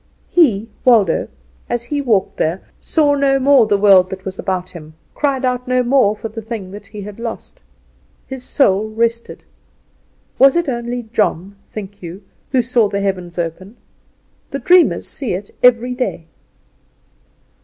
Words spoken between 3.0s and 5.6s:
no more the world that was about him; cried